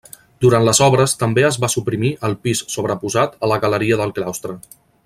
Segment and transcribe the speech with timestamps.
[0.45, 4.61] Durant les obres també es va suprimir el pis sobreposat a la galeria del claustre.